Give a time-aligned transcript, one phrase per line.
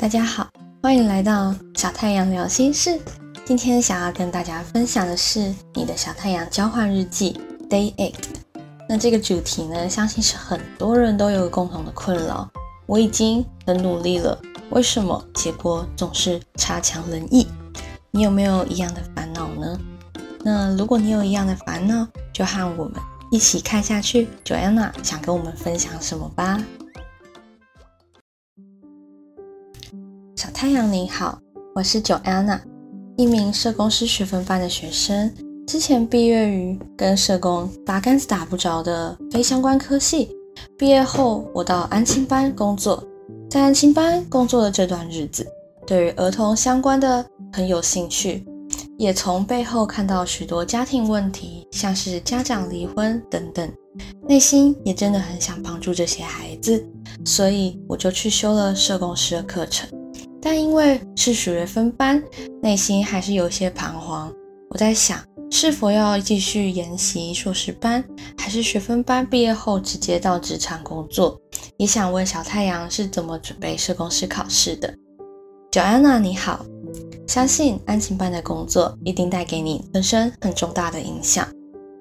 [0.00, 0.48] 大家好，
[0.82, 2.98] 欢迎来到小太阳聊心事。
[3.44, 7.38] 今天想要跟大家分享的是你的小太阳交换日记
[7.68, 8.14] Day Eight。
[8.88, 12.48] 那这个主题呢，相信是很多人都有共同的困扰。
[12.86, 14.40] 我已经很努力了，
[14.70, 17.46] 为什么结果总是差强人意？
[18.10, 19.78] 你有没有一样的烦恼呢？
[20.42, 22.94] 那如果你有一样的烦恼，就和我们
[23.30, 24.26] 一起看下去。
[24.46, 26.58] Joanna 想跟我们分享什么吧？
[30.60, 31.38] 太阳你好，
[31.74, 32.60] 我是 Joanna，
[33.16, 35.32] 一名社工师学分班的学生。
[35.66, 40.28] 之前毕业于跟社工八竿子打不着的非相关科系。
[40.76, 43.02] 毕业后，我到安亲班工作，
[43.48, 45.46] 在安亲班工作的这段日子，
[45.86, 48.44] 对于儿童相关的很有兴趣，
[48.98, 53.72] 也从背后看到许多家庭问题，像是家长离婚等等，
[54.28, 56.86] 内心也真的很想帮助这些孩子，
[57.24, 59.88] 所以我就去修了社工师的课程。
[60.42, 62.22] 但因为是学分班，
[62.62, 64.32] 内心还是有些彷徨。
[64.70, 65.18] 我在想，
[65.50, 68.02] 是否要继续研习硕士班，
[68.38, 71.38] 还是学分班毕业后直接到职场工作？
[71.76, 74.94] 也想问小太阳是怎么准备社工师考试的。
[75.70, 76.64] j o a n n a 你好，
[77.26, 81.46] 相信安晴班的工作一定带给你人生很重大的影响，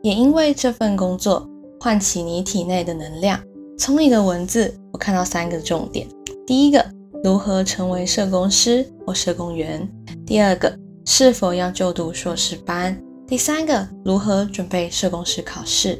[0.01, 1.47] 也因为这份工作
[1.79, 3.39] 唤起你体内的能量。
[3.77, 6.07] 从你的文字，我看到三个重点：
[6.45, 6.98] 第一个。
[7.21, 9.85] 如何成为社工师或社工员？
[10.25, 10.73] 第二个，
[11.05, 12.97] 是否要就读硕士班？
[13.27, 15.99] 第三个，如何准备社工师考试？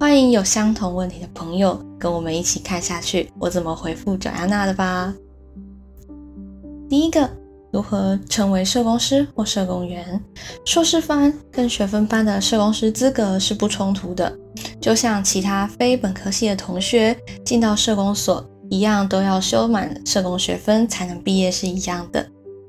[0.00, 5.12] 欢迎有相同问题的朋友跟我们一起看下去，我怎么回复 Joanna 的吧。
[6.88, 7.28] 第一个，
[7.70, 10.18] 如何成为社工师或社工员？
[10.64, 14.34] 硕士班跟学分班的社工师资格是不冲突的，
[14.80, 18.42] 就像其他非本科系的同学进到社工所。
[18.70, 22.26] 一样都要修满社工学分才能毕业是一样的。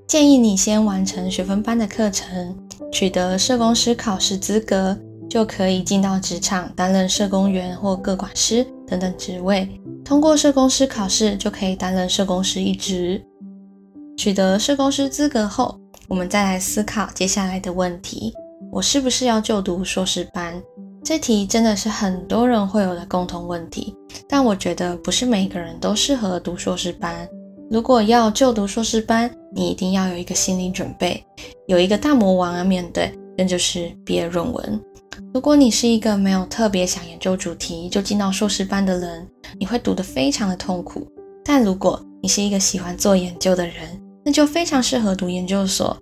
[0.07, 2.55] 建议你先完成学分班的课程，
[2.91, 4.97] 取得社工师考试资格，
[5.29, 9.67] 就可以进到职场担任社工员或各管师等等职位。
[10.03, 13.19] 通过社工师考试，就可以担任社工师一职。
[14.15, 18.31] 取得社工师资格后，我们再来思考接下来的问题：
[18.71, 20.61] 我是不是要就读硕士班？
[21.05, 23.95] 这题真的是很多人会有的共同问题，
[24.27, 27.29] 但我觉得不是每个人都适合读硕士班。
[27.69, 31.23] 如果要就读硕士班，你一定要有一个心理准备，
[31.67, 34.81] 有一个大魔王要面对，那就是毕业论文。
[35.31, 39.27] 如果你是一个没有特别想研究主题就进到硕士班的人，
[39.59, 41.07] 你会读得非常的痛苦。
[41.43, 45.95] 但如果你是一个喜欢做研究的人，那就非常适合读研究所。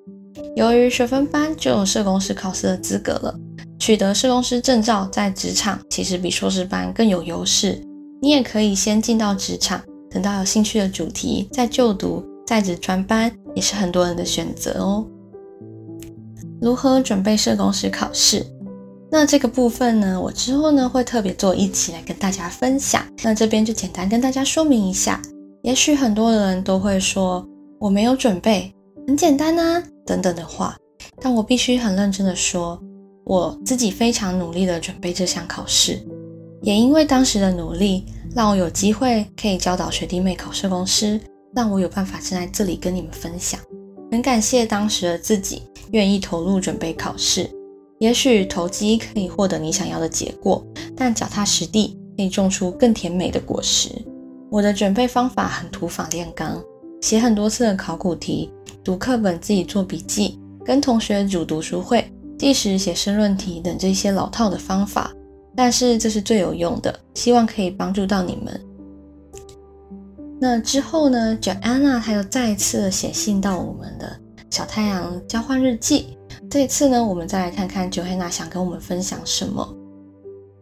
[0.55, 3.37] 由于学分班就有社工师考试的资格了。
[3.83, 7.77] 取得社工师证照，在职场其实比硕士班更有优势。
[8.21, 15.05] 你也可以先进到职场，等到有兴趣的主题再就读在职专班，也是很多人的选择哦。
[16.61, 18.45] 如何准备社工师考试？
[19.11, 23.03] 那这个部分呢，我之后呢会特别做一起来跟大家分享。
[23.21, 25.21] 那这边就简单跟大家说明一下。
[25.61, 27.45] 也许很多人都会说
[27.81, 28.73] 我没有准备，
[29.05, 30.73] 很简单啊等等的话，
[31.19, 32.81] 但我必须很认真的说。
[33.25, 36.01] 我自己非常努力的准备这项考试，
[36.61, 41.19] 也因为当时的努力，让我有机会可以教导学弟妹考社工师，
[41.55, 43.59] 让我有办法站在这里跟你们分享。
[44.11, 47.49] 很感谢当时的自己愿意投入准备考试。
[47.99, 50.61] 也许投机可以获得你想要的结果，
[50.95, 53.89] 但脚踏实地可以种出更甜美的果实。
[54.51, 56.61] 我的准备方法很土法炼钢，
[57.01, 58.51] 写很多次的考古题，
[58.83, 62.05] 读课本自己做笔记，跟同学组读书会。
[62.43, 65.13] 计时写申论题等这些老套的方法，
[65.55, 68.61] 但是这是最有用的，希望可以帮助到你们。
[70.41, 76.17] 那之后呢，Joanna 她又再次写信到我们的小太阳交换日记。
[76.49, 79.65] 这一次呢，我们再来看看 Joanna 想跟我们分享什么。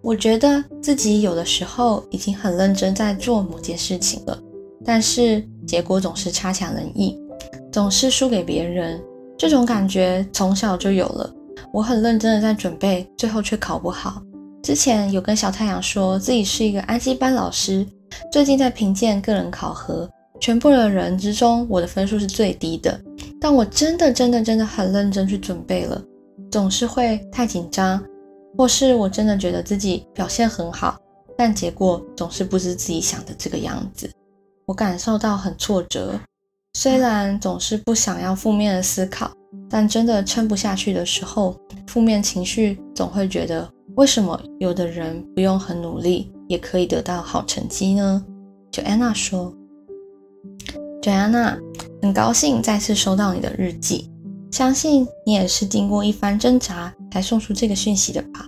[0.04, 4.40] 我觉得自己有的时候已经很认真在做某件事情了，
[4.86, 7.20] 但是结果总是差强人意，
[7.72, 9.02] 总是输给别人。
[9.36, 11.34] 这种感觉从小就有了。
[11.72, 14.22] 我很认真的在准备，最后却考不好。
[14.64, 17.86] 之前有跟小太阳说自己是一个安息班老师，
[18.32, 20.10] 最近在评鉴个人考核，
[20.40, 23.00] 全部的人之中，我的分数是最低的。
[23.40, 26.00] 但我真的真的真的很认真去准备了，
[26.52, 28.04] 总是会太紧张，
[28.56, 30.96] 或是我真的觉得自己表现很好，
[31.36, 34.08] 但结果总是不是自己想的这个样子，
[34.68, 36.14] 我感受到很挫折。
[36.74, 39.32] 虽然总是不想要负面的思考。
[39.70, 41.56] 但真的撑不下去的时候，
[41.88, 48.24] 负面情绪总会觉得，为什么有的人不用很努力也可以得到好成绩呢？
[48.72, 49.54] 就安娜说
[51.02, 51.58] ：“就安娜，
[52.02, 54.10] 很高兴再次收到你的日记，
[54.52, 58.46] 相信你也是经过一番挣扎才送出这个讯息的吧。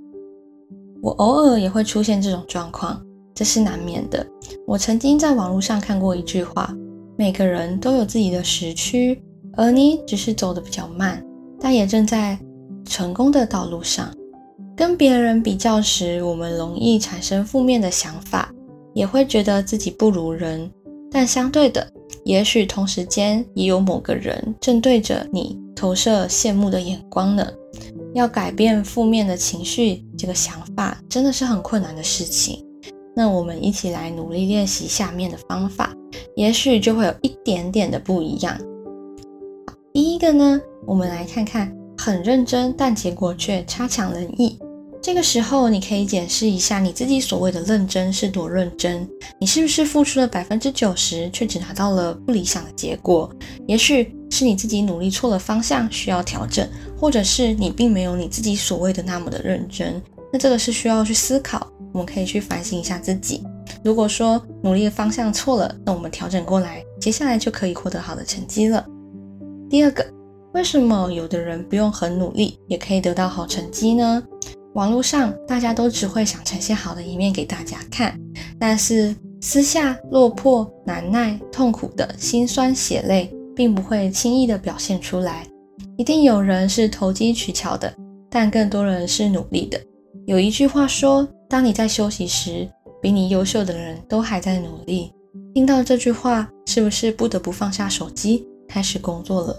[1.01, 3.01] 我偶尔也会出现这种状况，
[3.35, 4.25] 这是难免的。
[4.65, 6.73] 我曾经在网络上看过一句话：
[7.17, 9.21] 每个人都有自己的时区，
[9.55, 11.23] 而你只是走得比较慢，
[11.59, 12.37] 但也正在
[12.85, 14.13] 成功的道路上。
[14.75, 18.51] 跟别人比较时，我们容易产生负面的想法，
[18.93, 20.69] 也会觉得自己不如人。
[21.11, 21.87] 但相对的，
[22.25, 27.47] 也许同时间也有某个人正对着你投射羡慕的眼光呢。
[28.15, 32.65] 要改变负面的情绪，这个想法真的是很困难的事情。
[33.15, 35.93] 那我们一起来努力练习下面的方法，
[36.35, 38.57] 也许就会有一点点的不一样。
[39.93, 44.57] 第一个呢，我们来看看很认真，但结果却差强人意。
[44.99, 49.07] 这个时候，你可以检视一下你自己所谓的认真是多认真。
[49.39, 53.29] 你是不是付出了百分之九十，却只拿到了不理想的结果？
[53.67, 56.67] 也许是你自己努力错了方向，需要调整，
[56.99, 60.01] 或者是你并没有你自己所谓的那么的认真。
[60.31, 63.43] 那这个是需要去思考，我们可以去反省一下自己。
[63.83, 68.83] 如果说努力的方向错了，那我们调整过来，接下来就可以获得好的成绩了。
[69.73, 70.05] 第二个，
[70.53, 74.21] 为什么有的人不用很努力也可以得到好成绩呢？
[74.75, 78.15] 网络上大家都只会想呈现好的一面给大家看，
[78.59, 85.43] 但是私下落魄、难耐、痛苦的辛酸血泪，并不会轻易的表现出来。
[85.97, 87.91] 一定有人是投机取巧的，
[88.29, 89.81] 但更多人是努力的。
[90.27, 92.69] 有一句话说：“当你在休息时，
[93.01, 95.11] 比你优秀的人都还在努力。”
[95.55, 99.55] 听到这句话，是不是不得不放下手机，开始工作了？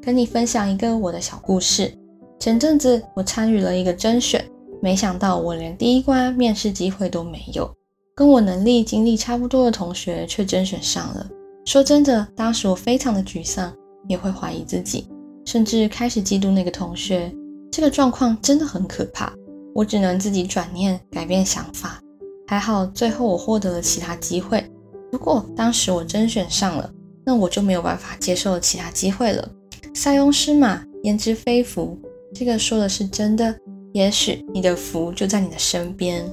[0.00, 1.92] 跟你分享一个我的小故事。
[2.38, 4.48] 前阵子我参与了一个甄选，
[4.80, 7.68] 没想到我连第一关面试机会都没有。
[8.14, 11.28] 跟我能力、经历差不多的同学却甄选上了。
[11.64, 13.74] 说真的，当时我非常的沮丧，
[14.06, 15.08] 也会怀疑自己，
[15.44, 17.34] 甚至开始嫉妒那个同学。
[17.72, 19.32] 这个状况真的很可怕。
[19.74, 22.00] 我只能自己转念改变想法。
[22.46, 24.64] 还好最后我获得了其他机会。
[25.10, 26.88] 如果当时我甄选上了，
[27.24, 29.48] 那我就没有办法接受其他机会了。
[29.94, 31.98] 塞翁失马，焉知非福。
[32.34, 33.54] 这个说的是真的，
[33.92, 36.24] 也许你的福就在你的身边。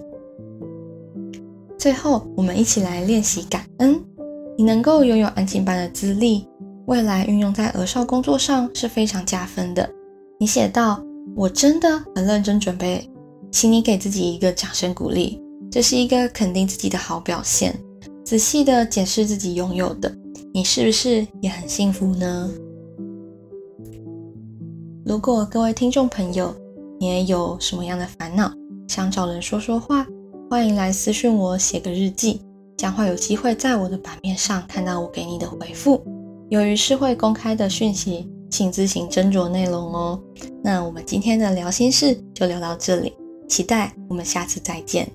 [1.77, 3.99] 最后，我们一起来练习感恩。
[4.57, 6.47] 你能够拥有安静班的资历，
[6.85, 9.89] 未来运用在儿少工作上是非常加分的。
[10.39, 11.03] 你写道
[11.35, 13.09] ：“我真的很认真准备，
[13.51, 15.41] 请你给自己一个掌声鼓励，
[15.71, 17.73] 这是一个肯定自己的好表现。
[18.23, 20.13] 仔细的检视自己拥有的，
[20.53, 22.51] 你是不是也很幸福呢？”
[25.05, 26.53] 如果各位听众朋友，
[26.99, 28.51] 你也有什么样的烦恼，
[28.87, 30.05] 想找人说说话，
[30.49, 32.41] 欢迎来私讯我写个日记，
[32.77, 36.03] 将会有机会在我的版面上看到我给你的回复。
[36.49, 40.21] 由于是会公开的讯息，请自行斟酌内容哦。
[40.63, 43.13] 那我们今天的聊心事就聊到这里，
[43.47, 45.09] 期待我们下次再见。